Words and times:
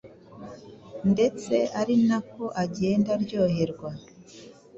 ndetse 1.11 1.55
ari 1.81 1.95
nako 2.07 2.45
agenda 2.63 3.09
aryoherwa. 3.17 3.89